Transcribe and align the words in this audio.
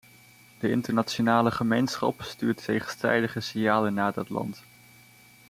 De 0.59 0.69
internationale 0.71 1.51
gemeenschap 1.51 2.21
stuurt 2.21 2.63
tegenstrijdige 2.65 3.39
signalen 3.39 3.93
naar 3.93 4.13
dat 4.13 4.29
land. 4.29 4.63